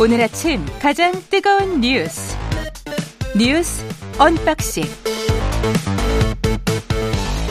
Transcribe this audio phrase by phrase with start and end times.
[0.00, 2.34] 오늘 아침 가장 뜨거운 뉴스
[3.36, 3.84] 뉴스
[4.18, 4.84] 언박싱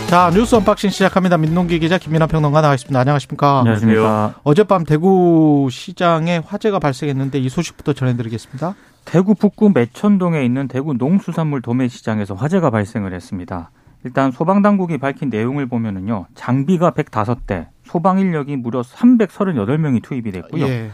[0.07, 1.37] 자 뉴스 언박싱 시작합니다.
[1.37, 2.99] 민동기 기자 김민아 평론가 나와 있습니다.
[2.99, 3.59] 안녕하십니까?
[3.59, 4.33] 안녕하십니까?
[4.43, 8.73] 어젯밤 대구 시장에 화재가 발생했는데 이 소식부터 전해드리겠습니다.
[9.05, 13.69] 대구 북구 매천동에 있는 대구 농수산물 도매시장에서 화재가 발생을 했습니다.
[14.03, 20.65] 일단 소방당국이 밝힌 내용을 보면은요 장비가 105대, 소방 인력이 무려 338명이 투입이 됐고요.
[20.67, 20.89] 예.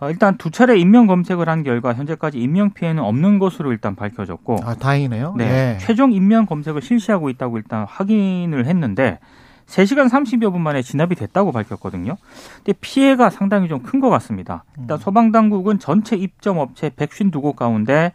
[0.00, 4.58] 어, 일단 두 차례 인명 검색을 한 결과 현재까지 인명 피해는 없는 것으로 일단 밝혀졌고,
[4.62, 5.34] 아 다행이네요.
[5.36, 5.78] 네, 예.
[5.80, 9.18] 최종 인명 검색을 실시하고 있다고 일단 확인을 했는데
[9.66, 12.16] 3시간 30여 분 만에 진압이 됐다고 밝혔거든요.
[12.58, 14.64] 근데 피해가 상당히 좀 큰 것 같습니다.
[14.78, 15.00] 일단 음.
[15.00, 18.12] 소방당국은 전체 입점 업체 152곳 가운데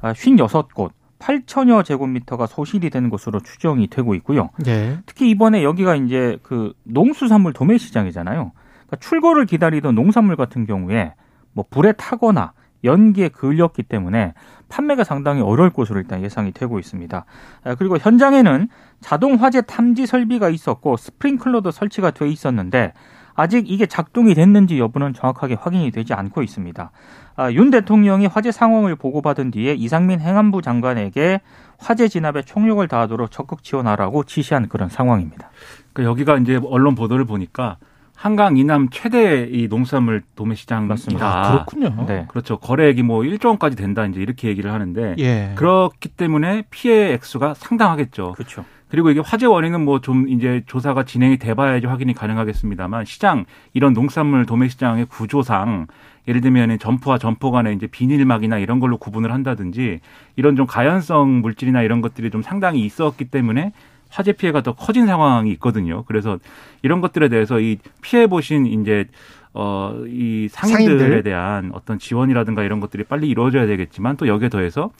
[0.00, 0.90] 56곳,
[1.24, 4.50] 8천여 제곱미터가 소실이 된 것으로 추정이 되고 있고요.
[4.66, 4.98] 예.
[5.06, 8.52] 특히 이번에 여기가 이제 그 농수산물 도매 시장이잖아요.
[8.86, 11.14] 그러니까 출고를 기다리던 농산물 같은 경우에
[11.52, 12.52] 뭐 불에 타거나
[12.84, 14.34] 연기에 그을렸기 때문에
[14.68, 17.24] 판매가 상당히 어려울 것으로 일단 예상이 되고 있습니다.
[17.64, 18.68] 아, 그리고 현장에는
[19.00, 22.92] 자동 화재 탐지 설비가 있었고 스프링클러도 설치가 돼 있었는데
[23.34, 26.90] 아직 이게 작동이 됐는지 여부는 정확하게 확인이 되지 않고 있습니다.
[27.36, 31.40] 아, 윤 대통령이 화재 상황을 보고받은 뒤에 이상민 행안부 장관에게
[31.78, 35.50] 화재 진압에 총력을 다하도록 적극 지원하라고 지시한 그런 상황입니다.
[35.92, 37.76] 그 여기가 이제 언론 보도를 보니까
[38.14, 40.88] 한강 이남 최대 이 농수산물 도매 시장이다.
[40.88, 41.26] 맞습니다.
[41.26, 42.06] 아, 그렇군요.
[42.06, 42.26] 네.
[42.28, 42.58] 그렇죠.
[42.58, 45.52] 거래액이 뭐 1조 원까지 된다 이제 이렇게 얘기를 하는데 예.
[45.56, 48.32] 그렇기 때문에 피해 액수가 상당하겠죠.
[48.32, 48.64] 그렇죠.
[48.94, 54.46] 그리고 이게 화재 원인은 뭐 좀 이제 조사가 진행이 돼봐야지 확인이 가능하겠습니다만 시장 이런 농산물
[54.46, 55.86] 도매 시장의 구조상
[56.28, 60.00] 예를 들면 점포와 점포 간에 이제 비닐막이나 이런 걸로 구분을 한다든지
[60.36, 63.72] 이런 좀 가연성 물질이나 이런 것들이 좀 상당히 있었기 때문에
[64.10, 66.04] 화재 피해가 더 커진 상황이 있거든요.
[66.04, 66.38] 그래서
[66.82, 69.06] 이런 것들에 대해서 이 피해 보신 이제
[69.54, 71.22] 어 이 상인들에 상인들.
[71.24, 74.90] 대한 어떤 지원이라든가 이런 것들이 빨리 이루어져야 되겠지만 또 여기에 더해서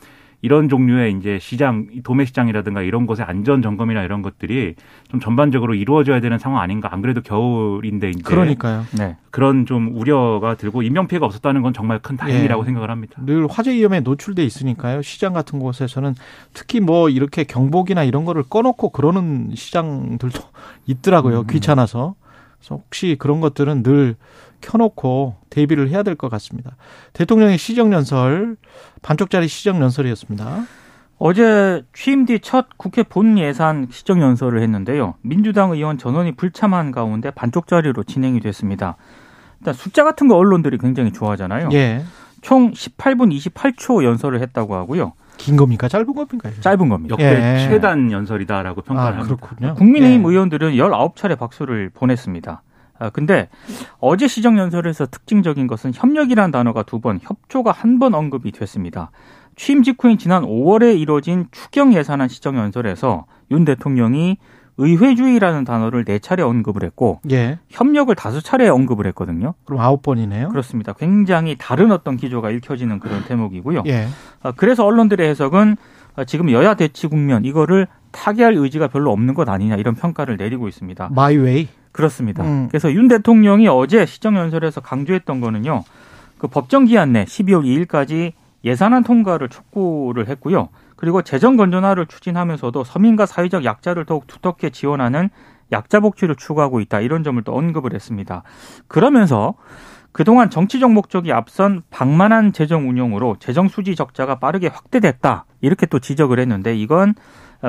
[0.42, 4.74] 이런 종류의 이제 시장, 이 도매 시장이라든가 이런 곳의 안전 점검이나 이런 것들이
[5.08, 6.88] 좀 전반적으로 이루어져야 되는 상황 아닌가.
[6.92, 8.84] 안 그래도 겨울인데 이제 그러니까요.
[8.96, 9.16] 네.
[9.30, 12.64] 그런 좀 우려가 들고 인명 피해가 없었다는 건 정말 큰 다행이라고 예.
[12.66, 13.20] 생각을 합니다.
[13.24, 15.02] 늘 화재 위험에 노출돼 있으니까요.
[15.02, 16.14] 시장 같은 곳에서는
[16.52, 20.40] 특히 뭐 이렇게 경복이나 이런 거를 꺼놓고 그러는 시장들도
[20.86, 21.40] 있더라고요.
[21.40, 21.46] 음.
[21.46, 22.14] 귀찮아서.
[22.58, 24.16] 그래서 혹시 그런 것들은 늘
[24.64, 26.76] 켜놓고 대비를 해야 될 것 같습니다.
[27.12, 28.56] 대통령의 시정연설
[29.02, 30.64] 반쪽짜리 시정연설이었습니다.
[31.18, 35.14] 어제 취임 뒤 첫 국회 본 예산 시정 연설을 했는데요.
[35.22, 38.96] 민주당 의원 전원이 불참한 가운데 반쪽짜리로 진행이 됐습니다.
[39.60, 41.68] 일단 숫자 같은 거 언론들이 굉장히 좋아하잖아요.
[41.72, 42.02] 예.
[42.42, 45.12] 총 18분 28초 연설을 했다고 하고요.
[45.38, 45.88] 긴 겁니까?
[45.88, 46.50] 짧은 겁니까?
[46.60, 47.12] 짧은 겁니다.
[47.12, 47.24] 역대
[47.56, 47.68] 예.
[47.68, 49.36] 최단 연설이다라고 평가를 아, 합니다.
[49.46, 49.74] 그렇군요.
[49.74, 50.28] 국민의힘 예.
[50.28, 52.62] 의원들은 19차례 박수를 보냈습니다.
[53.04, 53.48] 아, 근데
[53.98, 59.10] 어제 시정 연설에서 특징적인 것은 협력이라는 단어가 두 번, 협조가 한 번 언급이 됐습니다.
[59.56, 64.38] 취임 직후인 지난 5월에 이뤄진 추경 예산안 시정 연설에서 윤 대통령이
[64.78, 67.60] 의회주의라는 단어를 네 차례 언급을 했고 예.
[67.68, 69.54] 협력을 다섯 차례 언급을 했거든요.
[69.64, 70.48] 그럼 아홉 번이네요.
[70.48, 70.92] 그렇습니다.
[70.94, 73.84] 굉장히 다른 어떤 기조가 읽혀지는 그런 대목이고요.
[73.86, 74.08] 예.
[74.42, 75.76] 아, 그래서 언론들의 해석은
[76.16, 80.66] 아, 지금 여야 대치 국면 이거를 타개할 의지가 별로 없는 것 아니냐 이런 평가를 내리고
[80.66, 81.10] 있습니다.
[81.12, 81.68] 마이웨이.
[81.94, 82.42] 그렇습니다.
[82.42, 82.66] 음.
[82.68, 85.84] 그래서 윤 대통령이 어제 시정연설에서 강조했던 거는요.
[86.38, 88.32] 그 법정 기한 내 12월 2일까지
[88.64, 90.70] 예산안 통과를 촉구를 했고요.
[90.96, 95.30] 그리고 재정 건전화를 추진하면서도 서민과 사회적 약자를 더욱 두텁게 지원하는
[95.70, 97.00] 약자 복지를 추구하고 있다.
[97.00, 98.42] 이런 점을 또 언급을 했습니다.
[98.88, 99.54] 그러면서
[100.10, 105.44] 그동안 정치적 목적이 앞선 방만한 재정 운용으로 재정 수지 적자가 빠르게 확대됐다.
[105.60, 107.14] 이렇게 또 지적을 했는데 이건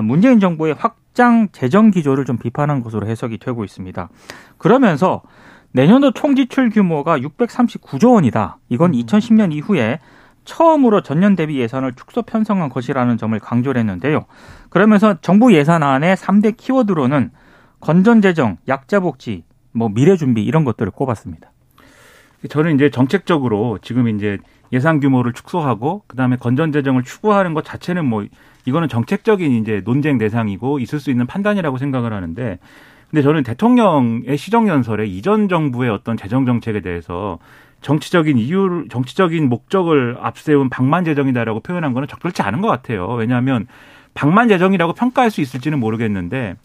[0.03, 4.09] 문재인 정부의 확 장 재정 기조를 좀 비판한 것으로 해석이 되고 있습니다.
[4.57, 5.23] 그러면서
[5.71, 8.57] 내년도 총 지출 규모가 639조 원이다.
[8.69, 9.99] 이건 2010년 이후에
[10.45, 14.25] 처음으로 전년 대비 예산을 축소 편성한 것이라는 점을 강조를 했는데요.
[14.69, 17.31] 그러면서 정부 예산안의 3대 키워드로는
[17.79, 21.51] 건전재정, 약자복지, 뭐 미래준비 이런 것들을 꼽았습니다.
[22.49, 24.37] 저는 이제 정책적으로 지금 이제
[24.73, 28.25] 예산 규모를 축소하고 그다음에 건전 재정을 추구하는 것 자체는 뭐
[28.65, 32.59] 이거는 정책적인 이제 논쟁 대상이고 있을 수 있는 판단이라고 생각을 하는데
[33.09, 37.39] 근데 저는 대통령의 시정 연설에 이전 정부의 어떤 재정 정책에 대해서
[37.81, 43.07] 정치적인 이유, 정치적인 목적을 앞세운 방만 재정이다라고 표현한 거는 적절치 않은 것 같아요.
[43.13, 43.67] 왜냐하면
[44.15, 46.55] 방만 재정이라고 평가할 수 있을지는 모르겠는데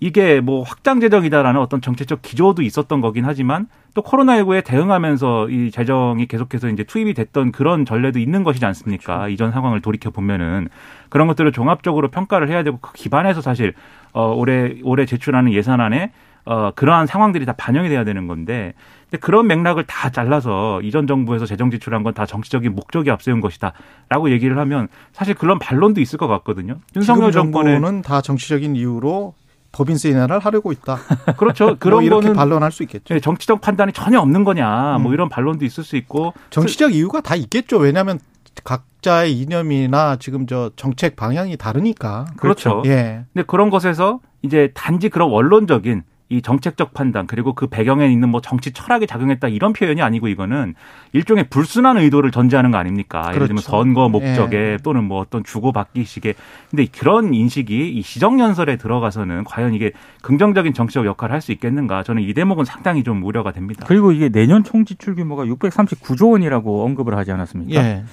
[0.00, 6.26] 이게 뭐 확장 재정이다라는 어떤 정책적 기조도 있었던 거긴 하지만 또 코로나19에 대응하면서 이 재정이
[6.26, 9.28] 계속해서 이제 투입이 됐던 그런 전례도 있는 것이지 않습니까?
[9.28, 10.68] 이전 상황을 돌이켜 보면은
[11.08, 13.72] 그런 것들을 종합적으로 평가를 해야 되고 그 기반에서 사실
[14.12, 16.10] 어 올해 올해 제출하는 예산안에
[16.44, 18.74] 어 그러한 상황들이 다 반영이 돼야 되는 건데
[19.04, 24.30] 근데 그런 맥락을 다 잘라서 이전 정부에서 재정 지출한 건 다 정치적인 목적이 앞세운 것이다라고
[24.30, 26.78] 얘기를 하면 사실 그런 반론도 있을 것 같거든요.
[26.96, 29.34] 윤석열 정부는 다 정치적인 이유로
[29.74, 30.98] 법인세 인하를 하려고 있다.
[31.36, 31.76] 그렇죠.
[31.78, 33.12] 그런 뭐 이렇게 거는 반론할 수 있겠죠.
[33.12, 34.98] 네, 정치적 판단이 전혀 없는 거냐.
[35.00, 35.14] 뭐 음.
[35.14, 37.78] 이런 반론도 있을 수 있고 정치적 이유가 다 있겠죠.
[37.78, 38.20] 왜냐하면
[38.62, 42.26] 각자의 이념이나 지금 저 정책 방향이 다르니까.
[42.36, 42.82] 그렇죠.
[42.86, 43.24] 예.
[43.32, 48.40] 근데 그런 것에서 이제 단지 그런 원론적인 이 정책적 판단 그리고 그 배경에 있는 뭐
[48.40, 50.74] 정치 철학이 작용했다 이런 표현이 아니고 이거는
[51.12, 53.26] 일종의 불순한 의도를 전제하는 거 아닙니까?
[53.34, 53.70] 예를 들면 그렇죠.
[53.70, 54.78] 선거 목적에 예.
[54.82, 56.34] 또는 뭐 어떤 주고받기식의
[56.70, 59.92] 근데 그런 인식이 이 시정연설에 들어가서는 과연 이게
[60.22, 62.02] 긍정적인 정치적 역할을 할 수 있겠는가?
[62.02, 63.84] 저는 이 대목은 상당히 좀 우려가 됩니다.
[63.86, 67.84] 그리고 이게 내년 총 지출 규모가 639조 원이라고 언급을 하지 않았습니까?
[67.84, 68.04] 예.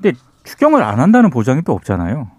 [0.00, 2.30] 근데 추경을 안 한다는 보장이 또 없잖아요.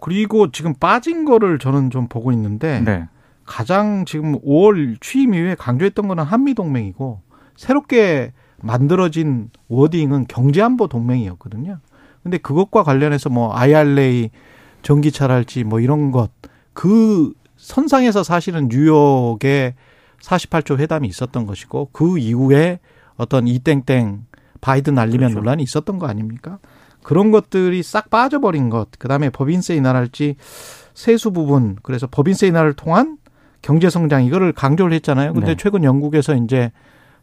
[0.00, 3.08] 그리고 지금 빠진 거를 저는 좀 보고 있는데 네.
[3.50, 7.20] 가장 지금 5월 취임 이후에 강조했던 거는 한미 동맹이고
[7.56, 8.32] 새롭게
[8.62, 11.78] 만들어진 워딩은 경제안보 동맹이었거든요.
[12.22, 14.30] 근데 그것과 관련해서 뭐 IRA
[14.82, 16.30] 전기차랄지 뭐 이런 것
[16.72, 19.74] 그 선상에서 사실은 뉴욕에
[20.22, 22.80] 48조 회담이 있었던 것이고 그 이후에
[23.16, 24.24] 어떤 이땡땡
[24.60, 25.40] 바이든 날리면 그렇죠.
[25.40, 26.58] 논란이 있었던 거 아닙니까?
[27.02, 30.36] 그런 것들이 싹 빠져버린 것, 그 다음에 법인세 인하랄지
[30.94, 33.18] 세수 부분, 그래서 법인세 인하를 통한
[33.62, 35.32] 경제 성장 이거를 강조를 했잖아요.
[35.32, 35.56] 근데 네.
[35.56, 36.72] 최근 영국에서 이제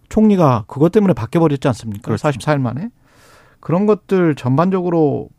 [0.09, 2.03] 총리가 그것 때문에 바뀌어 버렸지 않습니까?
[2.03, 2.27] 그렇죠.
[2.27, 2.89] 44일 만에.
[3.59, 5.29] 그런 것들 전반적으로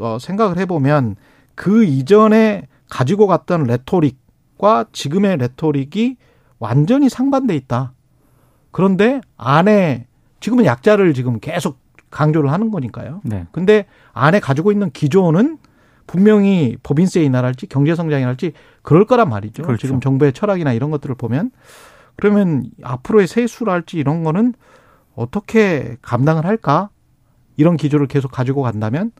[0.00, 1.16] 어, 생각을 해 보면
[1.54, 6.16] 그 이전에 가지고 갔던 레토릭과 지금의 레토릭이
[6.58, 7.92] 완전히 상반돼 있다.
[8.70, 10.06] 그런데 안에
[10.40, 11.78] 지금은 약자를 지금 계속
[12.10, 13.20] 강조를 하는 거니까요.
[13.24, 13.46] 네.
[13.52, 15.58] 근데 안에 가지고 있는 기조는
[16.06, 19.62] 분명히 법인세 인하랄지 경제 성장이랄지 그럴 거란 말이죠.
[19.62, 19.86] 그렇죠.
[19.86, 21.50] 지금 정부의 철학이나 이런 것들을 보면
[22.16, 24.54] 그러면 앞으로의 세수랄지 이런 거는
[25.14, 26.90] 어떻게 감당을 할까?
[27.56, 29.12] 이런 기조를 계속 가지고 간다면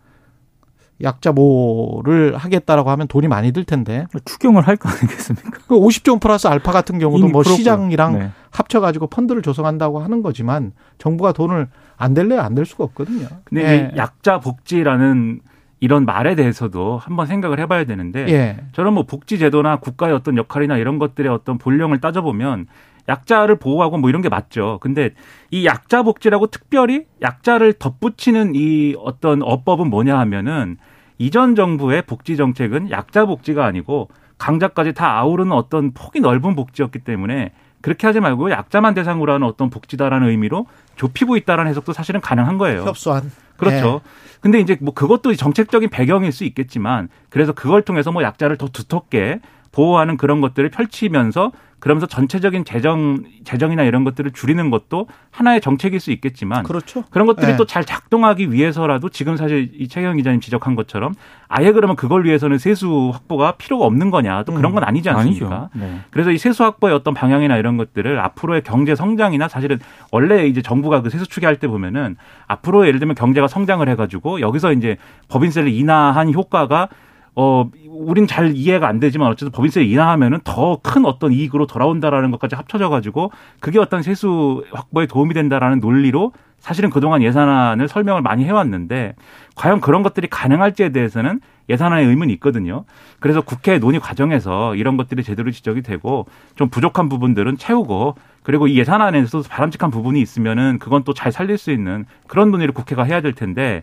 [1.03, 5.51] 약자보를 하겠다라고 하면 돈이 많이 들 텐데 추경을 할 거 아니겠습니까?
[5.69, 7.57] 그 50조 플러스 알파 같은 경우도 뭐 풀었고요.
[7.57, 8.31] 시장이랑 네.
[8.51, 11.69] 합쳐가지고 펀드를 조성한다고 하는 거지만 정부가 돈을
[11.99, 13.27] 안 댈래 안될 수가 없거든요.
[13.45, 13.77] 근데 예.
[13.89, 15.41] 이제 약자 복지라는
[15.81, 18.57] 이런 말에 대해서도 한번 생각을 해봐야 되는데 예.
[18.73, 22.67] 저는 뭐 복지 제도나 국가의 어떤 역할이나 이런 것들의 어떤 본령을 따져보면
[23.09, 24.79] 약자를 보호하고 뭐 이런 게 맞죠.
[24.81, 25.11] 근데
[25.51, 30.77] 이 약자 복지라고 특별히 약자를 덧붙이는 이 어떤 어법은 뭐냐 하면은
[31.19, 34.09] 이전 정부의 복지 정책은 약자 복지가 아니고
[34.39, 39.71] 강자까지 다 아우르는 어떤 폭이 넓은 복지였기 때문에 그렇게 하지 말고 약자만 대상으로 하는 어떤
[39.71, 42.83] 복지다라는 의미로 좁히고 있다라는 해석도 사실은 가능한 거예요.
[42.83, 43.31] 협소한.
[43.57, 44.01] 그렇죠.
[44.41, 49.41] 근데 이제 뭐 그것도 정책적인 배경일 수 있겠지만 그래서 그걸 통해서 뭐 약자를 더 두텁게
[49.77, 56.11] 보호하는 그런 것들을 펼치면서 그러면서 전체적인 재정 재정이나 이런 것들을 줄이는 것도 하나의 정책일 수
[56.11, 57.05] 있겠지만 그렇죠.
[57.11, 57.57] 그런 것들이 네.
[57.59, 61.13] 또잘 작동하기 위해서라도 지금 사실 이 최경 기자님 지적한 것처럼
[61.49, 65.47] 아예 그러면 그걸 위해서는 세수 확보가 필요가 없는 거냐 또 그런 건 아니지 않습니까?
[65.47, 65.71] 아니죠.
[65.75, 66.01] 네.
[66.11, 69.79] 그래서 이 세수 확보의 어떤 방향이나 이런 것들을 앞으로의 경제 성장이나 사실은
[70.11, 74.73] 원래 이제 정부가 그 세수 추계할 때 보면은 앞으로 예를 들면 경제가 성장을 해가지고 여기서
[74.73, 74.97] 이제
[75.29, 76.89] 법인세를 인하한 효과가
[77.37, 82.55] 어 우린 잘 이해가 안 되지만 어쨌든 법인세를 인하하면은 더 큰 어떤 이익으로 돌아온다라는 것까지
[82.55, 89.15] 합쳐져 가지고 그게 어떤 세수 확보에 도움이 된다라는 논리로 사실은 그동안 예산안을 설명을 많이 해왔는데
[89.55, 92.85] 과연 그런 것들이 가능할지에 대해서는 예산안에 의문이 있거든요.
[93.21, 98.79] 그래서 국회 논의 과정에서 이런 것들이 제대로 지적이 되고 좀 부족한 부분들은 채우고 그리고 이
[98.79, 103.33] 예산안에서도 바람직한 부분이 있으면은 그건 또 잘 살릴 수 있는 그런 논의를 국회가 해야 될
[103.33, 103.83] 텐데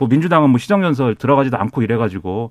[0.00, 2.50] 뭐 민주당은 뭐 시정연설 들어가지도 않고 이래가지고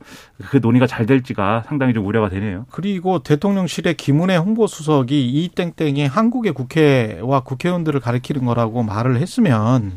[0.52, 2.68] 그 논의가 잘 될지가 상당히 좀 우려가 되네요.
[2.70, 9.94] 그리고 대통령실의 김은혜 홍보수석이 이 땡땡이 한국의 국회와 국회의원들을 가리키는 거라고 말을 했으면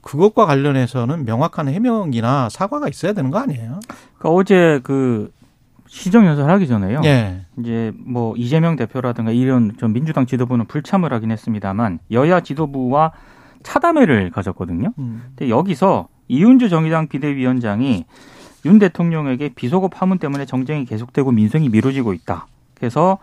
[0.00, 3.80] 그것과 관련해서는 명확한 해명이나 사과가 있어야 되는 거 아니에요?
[4.16, 5.30] 그러니까 어제 그
[5.86, 7.02] 시정 연설 하기 전에요.
[7.04, 7.44] 예.
[7.58, 13.12] 이제 뭐 이재명 대표라든가 이런 좀 민주당 지도부는 불참을 하긴 했습니다만 여야 지도부와
[13.62, 14.94] 차담회를 가졌거든요.
[14.98, 15.22] 음.
[15.36, 18.04] 근데 여기서 이윤주 정의당 비대위원장이
[18.64, 22.46] 윤 대통령에게 비속어 파문 때문에 정쟁이 계속되고 민생이 미뤄지고 있다.
[22.74, 23.18] 그래서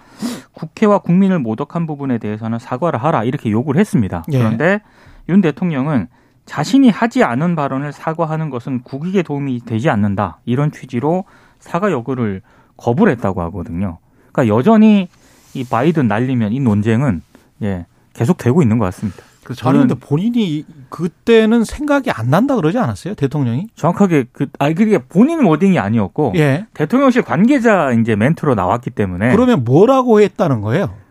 [0.54, 4.24] 국회와 국민을 모독한 부분에 대해서는 사과를 하라 이렇게 요구를 했습니다.
[4.32, 4.40] 예.
[4.40, 4.82] 그런데
[5.30, 6.08] 윤 대통령은
[6.46, 11.26] 자신이 하지 않은 발언을 사과하는 것은 국익에 도움이 되지 않는다 이런 취지로
[11.60, 12.42] 사과 요구를
[12.78, 14.00] 거부를 했다고 하거든요.
[14.32, 15.08] 그러니까 여전히
[15.54, 17.22] 이 바이든 날리면 이 논쟁은
[17.62, 19.24] 예 계속 되고 있는 것 같습니다.
[19.46, 23.68] 아니 저는 근데 본인이 그때는 생각이 안 난다 그러지 않았어요 대통령이?
[23.76, 26.66] 정확하게 그 아니 그게 본인 워딩이 아니었고 예.
[26.74, 31.03] 대통령실 관계자 이제 멘트로 나왔기 때문에 그러면 뭐라고 했다는 거예요?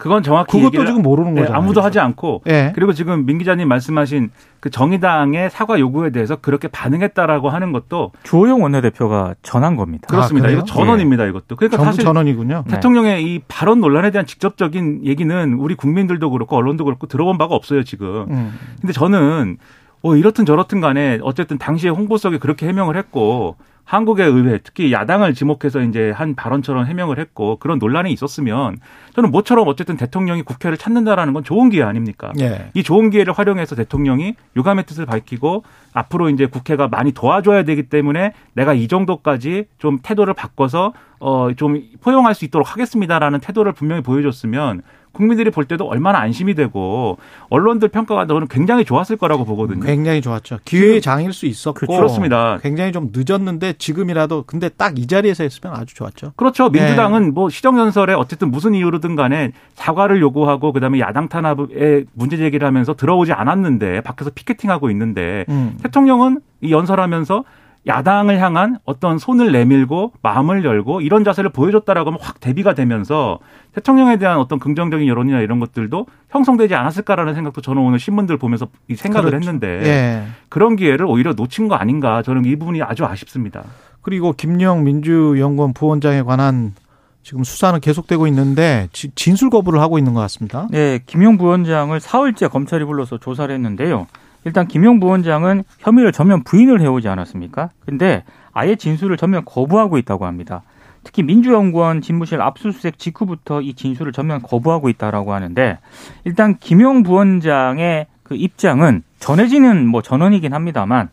[0.00, 1.62] 그건 정확히 그것도 얘기를 지금 모르는 네, 거잖아요.
[1.62, 2.72] 아무도 하지 않고 예.
[2.74, 8.62] 그리고 지금 민 기자님 말씀하신 그 정의당의 사과 요구에 대해서 그렇게 반응했다라고 하는 것도 주호영
[8.62, 10.06] 원내대표가 전한 겁니다.
[10.08, 10.46] 그렇습니다.
[10.46, 10.60] 그래요?
[10.60, 11.26] 이거 전원입니다.
[11.26, 11.56] 이것도.
[11.56, 12.64] 그러니까 전부 사실 전원이군요.
[12.66, 12.74] 네.
[12.76, 17.84] 대통령의 이 발언 논란에 대한 직접적인 얘기는 우리 국민들도 그렇고 언론도 그렇고 들어본 바가 없어요
[17.84, 18.26] 지금.
[18.30, 18.54] 음.
[18.80, 19.58] 근데 저는
[20.02, 25.80] 뭐 이렇든 저렇든 간에 어쨌든 당시에 홍보석에 그렇게 해명을 했고 한국의 의회 특히 야당을 지목해서
[25.80, 28.76] 이제 한 발언처럼 해명을 했고 그런 논란이 있었으면
[29.16, 32.32] 저는 모처럼 어쨌든 대통령이 국회를 찾는다라는 건 좋은 기회 아닙니까?
[32.38, 32.70] 예.
[32.74, 38.32] 이 좋은 기회를 활용해서 대통령이 유감의 뜻을 밝히고 앞으로 이제 국회가 많이 도와줘야 되기 때문에
[38.54, 44.82] 내가 이 정도까지 좀 태도를 바꿔서 어 좀 포용할 수 있도록 하겠습니다라는 태도를 분명히 보여줬으면
[45.12, 49.80] 국민들이 볼 때도 얼마나 안심이 되고 언론들 평가가 저는 굉장히 좋았을 거라고 보거든요.
[49.84, 50.58] 굉장히 좋았죠.
[50.64, 52.58] 기회의 장일 수 있었고 그렇습니다.
[52.62, 56.32] 굉장히 좀 늦었는데 지금이라도 근데 딱 이 자리에서 했으면 아주 좋았죠.
[56.36, 56.70] 그렇죠.
[56.70, 56.80] 네.
[56.80, 62.94] 민주당은 뭐 시정연설에 어쨌든 무슨 이유로든 간에 사과를 요구하고 그다음에 야당 탄압에 문제 제기를 하면서
[62.94, 65.78] 들어오지 않았는데 밖에서 피켓팅하고 있는데 음.
[65.82, 67.44] 대통령은 이 연설하면서
[67.86, 73.38] 야당을 향한 어떤 손을 내밀고 마음을 열고 이런 자세를 보여줬다라고 하면 확 대비가 되면서
[73.74, 78.96] 대통령에 대한 어떤 긍정적인 여론이나 이런 것들도 형성되지 않았을까라는 생각도 저는 오늘 신문들 보면서 이
[78.96, 79.46] 생각을 그렇죠.
[79.46, 80.22] 했는데 예.
[80.50, 83.64] 그런 기회를 오히려 놓친 거 아닌가 저는 이 부분이 아주 아쉽습니다.
[84.02, 86.74] 그리고 김영 민주연구원 부원장에 관한
[87.22, 90.68] 지금 수사는 계속되고 있는데 지- 진술 거부를 하고 있는 것 같습니다.
[90.70, 94.06] 네, 김용 부원장을 사흘째 검찰이 불러서 조사를 했는데요.
[94.44, 97.70] 일단 김용 부원장은 혐의를 전면 부인을 해오지 않았습니까?
[97.84, 100.62] 근데 아예 진술을 전면 거부하고 있다고 합니다.
[101.02, 105.78] 특히 민주연구원 집무실 압수수색 직후부터 이 진술을 전면 거부하고 있다라고 하는데
[106.24, 111.08] 일단 김용 부원장의 그 입장은 전해지는 뭐 전원이긴 합니다만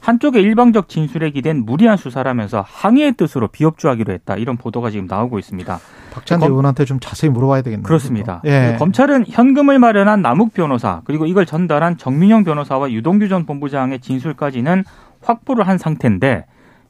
[0.00, 5.78] 한쪽의 일방적 진술에 기댄 무리한 수사라면서 항의의 뜻으로 비협조하기로 했다 이런 보도가 지금 나오고 있습니다.
[6.18, 7.82] 박찬대 검- 의원한테 좀 자세히 물어봐야 되겠네요.
[7.84, 8.40] 그렇습니다.
[8.44, 8.76] 예.
[8.78, 14.84] 검찰은 현금을 마련한 남욱 변호사 그리고 이걸 전달한 정민영 변호사와 유동규 전 본부장의 진술까지는
[15.22, 16.44] 확보를 한 상태인데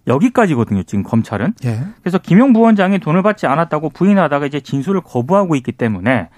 [0.07, 0.83] 여기까지거든요.
[0.85, 1.55] 지금 검찰은.
[1.65, 1.81] 예.
[2.03, 6.29] 그래서 김용 부원장이 돈을 받지 않았다고 부인하다가 이제 진술을 거부하고 있기 때문에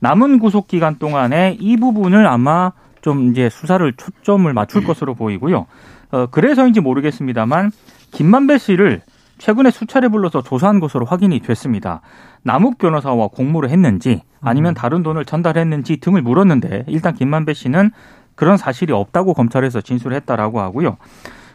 [0.00, 5.66] 남은 구속 기간 동안에 이 부분을 아마 좀 이제 수사를 초점을 맞출 것으로 보이고요.
[6.12, 7.70] 어, 그래서인지 모르겠습니다만
[8.10, 9.02] 김만배 씨를
[9.40, 12.02] 최근에 수차례 불러서 조사한 것으로 확인이 됐습니다.
[12.42, 17.90] 남욱 변호사와 공모를 했는지 아니면 다른 돈을 전달했는지 등을 물었는데 일단 김만배 씨는
[18.34, 20.98] 그런 사실이 없다고 검찰에서 진술했다라고 하고요.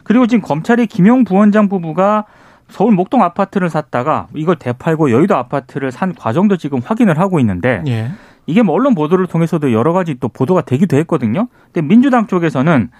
[0.02, 2.24] 그리고 지금 검찰이 김용 부원장 부부가
[2.68, 8.10] 서울 목동 아파트를 샀다가 이걸 되팔고 여의도 아파트를 산 과정도 지금 확인을 하고 있는데 예.
[8.46, 11.46] 이게 뭐 언론 보도를 통해서도 여러 가지 또 보도가 되기도 했거든요.
[11.66, 12.90] 근데 민주당 쪽에서는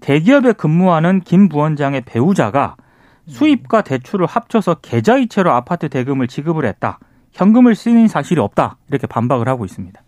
[0.00, 2.76] 대기업에 근무하는 김 부원장의 배우자가
[3.26, 6.98] 수입과 대출을 합쳐서 계좌이체로 아파트 대금을 지급을 했다.
[7.32, 8.76] 현금을 쓰인 사실이 없다.
[8.90, 10.00] 이렇게 반박을 하고 있습니다.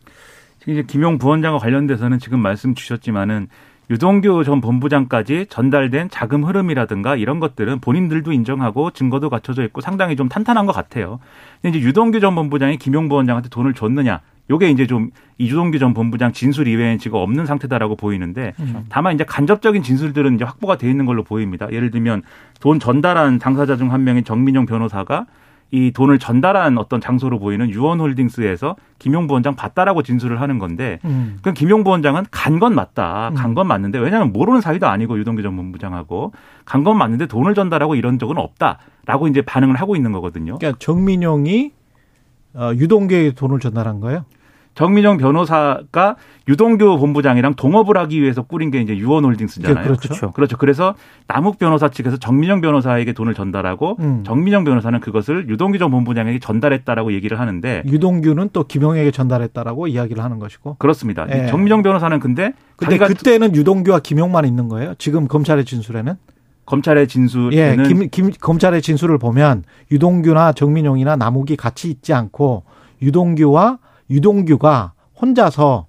[0.58, 3.48] 지금 이제 김용 부원장과 관련돼서는 지금 말씀 주셨지만은
[3.88, 10.28] 유동규 전 본부장까지 전달된 자금 흐름이라든가 이런 것들은 본인들도 인정하고 증거도 갖춰져 있고 상당히 좀
[10.28, 11.20] 탄탄한 것 같아요.
[11.62, 14.20] 근데 이제 유동규 전 본부장이 김용 부원장한테 돈을 줬느냐?
[14.50, 18.54] 요게 이제 좀 이주동규 전 본부장 진술 이외엔 지금 없는 상태다라고 보이는데
[18.88, 21.66] 다만 이제 간접적인 진술들은 이제 확보가 돼 있는 걸로 보입니다.
[21.72, 22.22] 예를 들면
[22.60, 25.26] 돈 전달한 당사자 중 한 명인 정민용 변호사가
[25.72, 31.38] 이 돈을 전달한 어떤 장소로 보이는 유원홀딩스에서 김용 부원장 봤다라고 진술을 하는 건데 음.
[31.42, 33.32] 그럼 김용 부원장은 간 건 맞다.
[33.34, 36.32] 간 건 맞는데 왜냐하면 모르는 사이도 아니고 유동규 전 본부장하고
[36.64, 40.56] 간 건 맞는데 돈을 전달하고 이런 적은 없다라고 이제 반응을 하고 있는 거거든요.
[40.58, 41.85] 그러니까 정민용이 어,
[42.76, 44.24] 유동규에게 돈을 전달한 거예요.
[44.76, 46.16] 정민영 변호사가
[46.48, 49.82] 유동규 본부장이랑 동업을 하기 위해서 꾸린 게 이제 유원홀딩스잖아요.
[49.82, 50.32] 예, 그렇죠.
[50.32, 50.58] 그렇죠.
[50.58, 50.94] 그래서
[51.26, 54.22] 남욱 변호사 측에서 정민영 변호사에게 돈을 전달하고 음.
[54.24, 60.38] 정민영 변호사는 그것을 유동규 전 본부장에게 전달했다라고 얘기를 하는데 유동규는 또 김용에게 전달했다라고 이야기를 하는
[60.38, 60.76] 것이고.
[60.78, 61.26] 그렇습니다.
[61.30, 61.46] 예.
[61.46, 64.94] 정민영 변호사는 근데 근데 그때는 유동규와 김용만 있는 거예요.
[64.98, 66.16] 지금 검찰의 진술에는.
[66.66, 72.64] 검찰의 예, 진술에는 김, 김, 검찰의 진술을 보면 유동규나 정민용이나 남욱이 같이 있지 않고
[73.00, 73.78] 유동규와
[74.10, 75.86] 유동규가 혼자서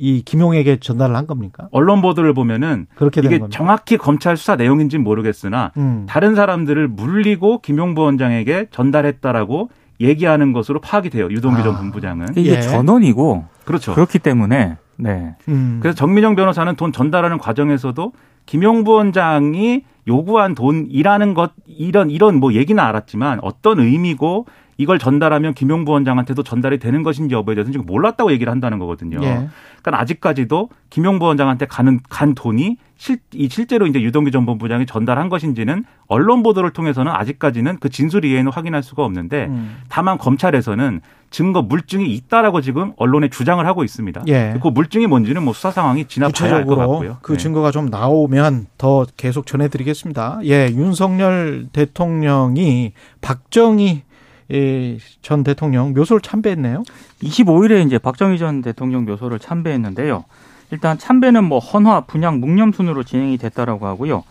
[0.00, 1.68] 이 김용에게 전달을 한 겁니까?
[1.72, 3.56] 언론 보도를 보면은 그렇게 된 이게 겁니다.
[3.56, 6.06] 정확히 검찰 수사 내용인지는 모르겠으나 음.
[6.08, 11.28] 다른 사람들을 물리고 김용 부 원장에게 전달했다라고 얘기하는 것으로 파악이 돼요.
[11.30, 11.78] 유동규 전 아.
[11.78, 12.28] 본부장은.
[12.36, 12.60] 이게 예.
[12.60, 13.94] 전원이고 그렇죠.
[13.94, 15.34] 그렇기 때문에 네.
[15.48, 15.78] 음.
[15.82, 18.12] 그래서 정민영 변호사는 돈 전달하는 과정에서도
[18.48, 24.46] 김용부 원장이 요구한 돈이라는 것 이런 이런 뭐 얘기는 알았지만 어떤 의미고
[24.78, 29.18] 이걸 전달하면 김용 부 원장한테도 전달이 되는 것인지 여부에 대해서는 지금 몰랐다고 얘기를 한다는 거거든요.
[29.22, 29.48] 예.
[29.82, 34.86] 그러니까 아직까지도 김용 부 원장한테 가는 간 돈이 실, 이 실제로 이제 유동규 전 본부장이
[34.86, 39.78] 전달한 것인지는 언론 보도를 통해서는 아직까지는 그 진술 이외에는 확인할 수가 없는데 음.
[39.88, 44.22] 다만 검찰에서는 증거 물증이 있다라고 지금 언론에 주장을 하고 있습니다.
[44.28, 44.58] 예.
[44.62, 47.18] 그 물증이 뭔지는 뭐 수사 상황이 지나봐야 알 것 같고요.
[47.20, 47.38] 그 네.
[47.38, 50.40] 증거가 좀 나오면 더 계속 전해드리겠습니다.
[50.44, 54.02] 예, 윤석열 대통령이 박정희
[54.52, 56.82] 예, 전 대통령 묘소를 참배했네요.
[57.22, 60.24] 25일에 이제 박정희 전 대통령 묘소를 참배했는데요.
[60.70, 64.24] 일단 참배는 뭐 헌화, 분양, 묵념 순으로 진행이 됐다라고 하고요.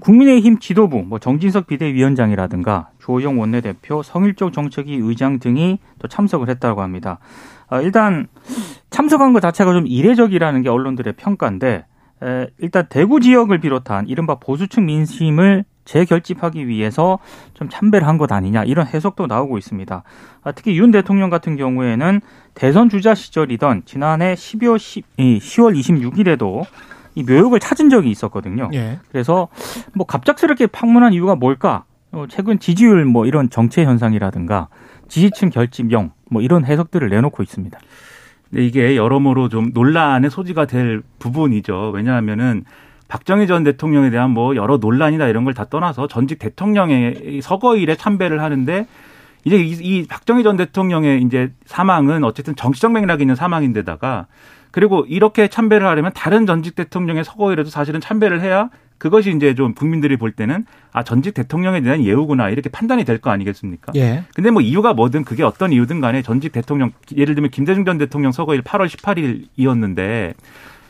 [0.00, 7.18] 국민의힘 지도부, 뭐 정진석 비대위원장이라든가 조영 원내대표, 성일종 정책위 의장 등이 또 참석을 했다고 합니다.
[7.68, 8.26] 아, 일단
[8.90, 11.84] 참석한 것 자체가 좀 이례적이라는 게 언론들의 평가인데
[12.22, 17.18] 에, 일단 대구 지역을 비롯한 이른바 보수층 민심을 재결집하기 위해서
[17.54, 20.02] 좀 참배를 한 것 아니냐 이런 해석도 나오고 있습니다.
[20.44, 22.20] 아, 특히 윤 대통령 같은 경우에는
[22.54, 26.64] 대선 주자 시절이던 지난해 12월 10, 이 10월 26일에도
[27.14, 28.70] 이 묘역을 찾은 적이 있었거든요.
[28.74, 28.98] 예.
[29.10, 29.48] 그래서
[29.94, 31.84] 뭐 갑작스럽게 방문한 이유가 뭘까?
[32.12, 34.68] 어, 최근 지지율 뭐 이런 정체 현상이라든가
[35.08, 37.78] 지지층 결집용 뭐 이런 해석들을 내놓고 있습니다.
[38.50, 41.90] 근데 이게 여러모로 좀 논란의 소지가 될 부분이죠.
[41.94, 42.64] 왜냐하면은
[43.12, 48.40] 박정희 전 대통령에 대한 뭐 여러 논란이나 이런 걸 다 떠나서 전직 대통령의 서거일에 참배를
[48.42, 48.86] 하는데
[49.44, 54.28] 이제 이, 이 박정희 전 대통령의 이제 사망은 어쨌든 정치적 맥락이 있는 사망인데다가
[54.70, 60.16] 그리고 이렇게 참배를 하려면 다른 전직 대통령의 서거일에도 사실은 참배를 해야 그것이 이제 좀 국민들이
[60.16, 63.92] 볼 때는 아 전직 대통령에 대한 예우구나 이렇게 판단이 될 거 아니겠습니까?
[63.96, 64.24] 예.
[64.34, 68.32] 근데 뭐 이유가 뭐든 그게 어떤 이유든 간에 전직 대통령 예를 들면 김대중 전 대통령
[68.32, 70.32] 서거일 8월 18일이었는데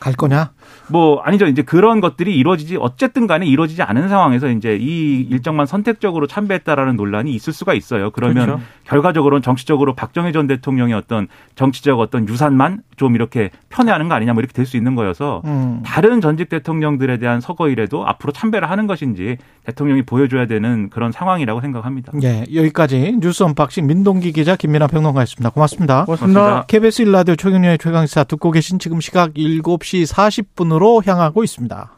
[0.03, 0.51] 갈 거냐?
[0.89, 6.27] 뭐 아니죠 이제 그런 것들이 이루어지지 어쨌든 간에 이루어지지 않은 상황에서 이제 이 일정만 선택적으로
[6.27, 8.11] 참배했다라는 논란이 있을 수가 있어요.
[8.11, 8.61] 그러면 그렇죠.
[8.83, 14.41] 결과적으로는 정치적으로 박정희 전 대통령의 어떤 정치적 어떤 유산만 좀 이렇게 편애하는 거 아니냐 뭐
[14.41, 15.81] 이렇게 될 수 있는 거여서 음.
[15.85, 22.11] 다른 전직 대통령들에 대한 서거일에도 앞으로 참배를 하는 것인지 대통령이 보여줘야 되는 그런 상황이라고 생각합니다.
[22.23, 25.49] 예, 여기까지 뉴스 언박싱 민동기 기자 김민아 평론가였습니다.
[25.51, 26.05] 고맙습니다.
[26.05, 26.65] 고맙습니다.
[26.67, 31.91] KBS 일라디오 최경영의 최강시사 듣고 계신 지금 시각 7시 40분으로 향하고 있습니다.